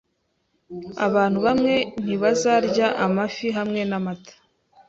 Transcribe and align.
Abantu 1.07 1.37
bamwe 1.45 1.73
ntibazarya 2.03 2.87
amafi 3.05 3.47
hamwe 3.57 3.81
namata. 3.89 4.33